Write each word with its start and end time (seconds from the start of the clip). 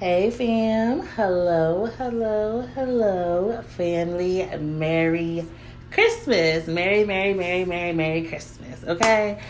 Hey 0.00 0.30
fam, 0.30 1.00
hello, 1.16 1.86
hello, 1.86 2.62
hello, 2.72 3.60
family. 3.62 4.48
Merry 4.60 5.44
Christmas, 5.90 6.68
Merry, 6.68 7.04
Merry, 7.04 7.34
Merry, 7.34 7.64
Merry, 7.64 7.92
Merry 7.92 8.22
Christmas. 8.22 8.84
Okay, 8.84 9.42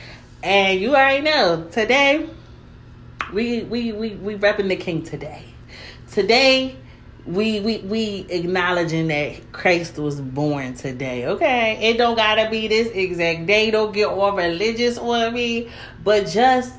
and 0.42 0.80
you 0.80 0.92
already 0.92 1.20
know 1.20 1.68
today 1.70 2.30
we 3.30 3.64
we 3.64 3.92
we 3.92 4.14
we 4.14 4.36
repping 4.36 4.68
the 4.68 4.76
King 4.76 5.02
today. 5.02 5.44
Today 6.12 6.76
we 7.26 7.60
we 7.60 7.78
we 7.80 8.26
acknowledging 8.30 9.08
that 9.08 9.52
Christ 9.52 9.98
was 9.98 10.18
born 10.18 10.72
today. 10.72 11.26
Okay, 11.26 11.90
it 11.90 11.98
don't 11.98 12.16
gotta 12.16 12.48
be 12.48 12.68
this 12.68 12.88
exact 12.94 13.44
day. 13.44 13.70
Don't 13.70 13.92
get 13.92 14.06
all 14.06 14.34
religious 14.34 14.96
on 14.96 15.34
me, 15.34 15.68
but 16.02 16.26
just 16.26 16.72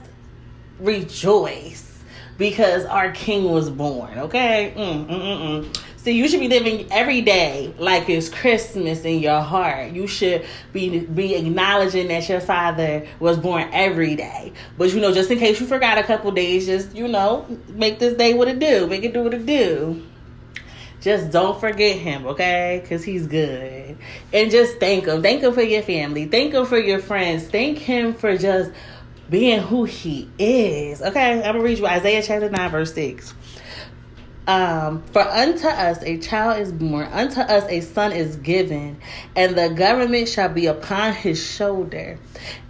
rejoice 0.79 1.89
because 2.39 2.85
our 2.85 3.11
king 3.11 3.51
was 3.51 3.69
born. 3.69 4.17
Okay. 4.17 4.73
Mm, 4.75 5.05
mm, 5.05 5.09
mm, 5.09 5.64
mm. 5.64 5.82
See, 5.97 6.14
you 6.14 6.29
should 6.29 6.39
be 6.39 6.47
living 6.47 6.87
every 6.91 7.21
day 7.21 7.73
like 7.77 8.09
it's 8.09 8.29
Christmas 8.29 9.04
in 9.04 9.19
your 9.19 9.41
heart. 9.41 9.91
You 9.91 10.07
should 10.07 10.45
be 10.71 11.01
be 11.01 11.36
acknowledging 11.36 12.07
that 12.07 12.28
your 12.29 12.39
father 12.39 13.05
was 13.19 13.37
born 13.37 13.69
every 13.73 14.15
day. 14.15 14.54
But 14.78 14.93
you 14.93 15.01
know, 15.01 15.14
just 15.14 15.29
in 15.29 15.37
case 15.37 15.59
you 15.59 15.67
forgot 15.67 15.97
a 15.97 16.04
couple 16.04 16.31
days, 16.31 16.65
just 16.65 16.95
you 16.95 17.07
know, 17.07 17.45
make 17.67 18.00
this 18.00 18.15
day 18.15 18.33
what 18.33 18.47
it 18.47 18.59
do. 18.59 18.87
Make 18.87 19.03
it 19.03 19.14
do 19.14 19.23
what 19.23 19.33
it 19.33 19.45
do. 19.45 20.01
Just 21.01 21.31
don't 21.31 21.59
forget 21.59 21.97
him, 21.97 22.25
okay? 22.28 22.79
Because 22.81 23.03
he's 23.03 23.25
good. 23.28 23.97
And 24.33 24.51
just 24.51 24.79
thank 24.79 25.06
him. 25.06 25.21
Thank 25.21 25.43
him 25.43 25.53
for 25.53 25.61
your 25.61 25.81
family. 25.81 26.25
Thank 26.25 26.53
him 26.53 26.65
for 26.65 26.78
your 26.78 27.00
friends. 27.00 27.47
Thank 27.47 27.78
him 27.78 28.14
for 28.14 28.37
just 28.37 28.71
being 29.29 29.60
who 29.60 29.83
he 29.83 30.28
is. 30.38 31.01
Okay, 31.01 31.33
I'm 31.33 31.42
gonna 31.42 31.61
read 31.61 31.78
you 31.78 31.87
Isaiah 31.87 32.23
chapter 32.23 32.50
9, 32.50 32.72
verse 32.72 32.94
6. 32.94 33.33
Um, 34.48 35.03
for 35.11 35.22
unto 35.22 35.67
us 35.67 36.02
a 36.02 36.17
child 36.17 36.61
is 36.61 36.72
born, 36.72 37.08
unto 37.11 37.40
us 37.40 37.66
a 37.70 37.82
son 37.82 38.12
is 38.12 38.36
given, 38.38 39.00
and 39.36 39.56
the 39.56 39.70
government 39.70 40.28
shall 40.28 40.50
be 40.50 40.66
upon 40.66 41.14
his 41.14 41.44
shoulder, 41.44 42.18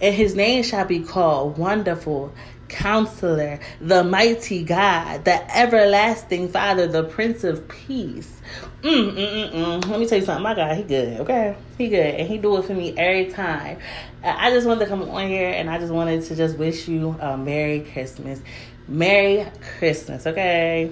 and 0.01 0.13
his 0.13 0.35
name 0.35 0.63
shall 0.63 0.85
be 0.85 0.99
called 0.99 1.57
Wonderful, 1.57 2.33
Counselor, 2.67 3.59
the 3.79 4.03
Mighty 4.03 4.63
God, 4.63 5.23
the 5.23 5.57
Everlasting 5.57 6.49
Father, 6.49 6.85
the 6.85 7.03
Prince 7.03 7.43
of 7.43 7.67
Peace. 7.69 8.41
Mm, 8.81 9.13
mm, 9.13 9.15
mm, 9.15 9.51
mm. 9.51 9.87
Let 9.89 9.99
me 9.99 10.05
tell 10.05 10.19
you 10.19 10.25
something. 10.25 10.43
My 10.43 10.55
God, 10.55 10.75
he 10.75 10.83
good. 10.83 11.21
Okay, 11.21 11.55
he 11.77 11.89
good, 11.89 12.15
and 12.15 12.27
he 12.27 12.37
do 12.37 12.57
it 12.57 12.65
for 12.65 12.73
me 12.73 12.93
every 12.97 13.31
time. 13.31 13.77
I 14.23 14.51
just 14.51 14.67
wanted 14.67 14.81
to 14.81 14.87
come 14.87 15.01
on 15.03 15.27
here, 15.27 15.49
and 15.49 15.69
I 15.69 15.77
just 15.79 15.93
wanted 15.93 16.23
to 16.25 16.35
just 16.35 16.57
wish 16.57 16.87
you 16.87 17.15
a 17.19 17.37
Merry 17.37 17.81
Christmas, 17.93 18.41
Merry 18.87 19.49
Christmas. 19.77 20.27
Okay. 20.27 20.91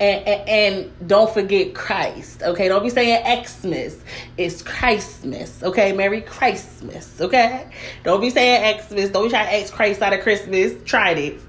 And, 0.00 0.26
and, 0.26 0.48
and, 0.48 1.08
don't 1.08 1.32
forget 1.32 1.72
Christ, 1.72 2.42
okay? 2.42 2.66
Don't 2.66 2.82
be 2.82 2.90
saying 2.90 3.44
Xmas. 3.44 3.96
It's 4.36 4.60
Christmas, 4.60 5.62
okay? 5.62 5.92
Merry 5.92 6.20
Christmas, 6.20 7.20
okay? 7.20 7.70
Don't 8.02 8.20
be 8.20 8.30
saying 8.30 8.80
Xmas. 8.80 9.10
Don't 9.10 9.24
be 9.24 9.30
trying 9.30 9.46
to 9.46 9.54
X 9.54 9.70
Christ 9.70 10.02
out 10.02 10.12
of 10.12 10.20
Christmas. 10.20 10.74
Tried 10.84 11.18
it. 11.18 11.40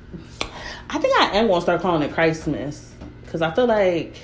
I 0.90 1.00
think 1.00 1.20
I 1.20 1.38
am 1.38 1.48
gonna 1.48 1.62
start 1.62 1.82
calling 1.82 2.04
it 2.04 2.14
Christmas 2.14 2.94
because 3.24 3.42
I 3.42 3.52
feel 3.52 3.66
like 3.66 4.16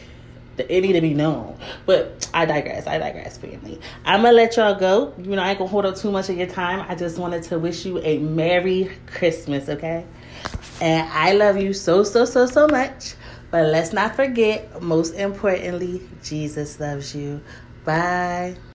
it 0.58 0.81
need 0.81 0.94
to 0.94 1.02
be 1.02 1.13
known. 1.13 1.58
But 1.85 2.30
I 2.33 2.45
digress. 2.45 2.88
I 2.88 2.97
digress, 2.97 3.38
family. 3.38 3.80
I'm 4.06 4.22
gonna 4.22 4.33
let 4.33 4.58
y'all 4.58 4.75
go. 4.75 5.13
You 5.17 5.35
know, 5.35 5.41
I 5.41 5.50
ain't 5.50 5.58
gonna 5.58 5.69
hold 5.69 5.85
up 5.85 5.95
too 5.95 6.11
much 6.11 6.30
of 6.30 6.38
your 6.38 6.47
time. 6.47 6.85
I 6.88 6.95
just 6.95 7.17
wanted 7.17 7.44
to 7.44 7.59
wish 7.59 7.85
you 7.85 8.00
a 8.00 8.19
Merry 8.19 8.91
Christmas, 9.08 9.69
okay? 9.69 10.06
And 10.80 11.08
I 11.11 11.33
love 11.33 11.58
you 11.58 11.73
so, 11.73 12.03
so, 12.03 12.25
so, 12.25 12.45
so 12.45 12.67
much. 12.67 13.16
But 13.52 13.66
let's 13.66 13.91
not 13.91 14.16
forget, 14.16 14.81
most 14.81 15.13
importantly, 15.13 16.02
Jesus 16.23 16.80
loves 16.80 17.13
you. 17.13 17.41
Bye. 17.83 18.55